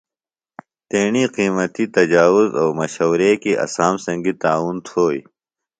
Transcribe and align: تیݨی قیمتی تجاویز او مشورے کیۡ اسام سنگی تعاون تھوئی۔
تیݨی 0.89 1.23
قیمتی 1.35 1.85
تجاویز 1.95 2.51
او 2.61 2.67
مشورے 2.79 3.31
کیۡ 3.41 3.59
اسام 3.65 3.95
سنگی 4.05 4.33
تعاون 4.41 4.77
تھوئی۔ 4.87 5.19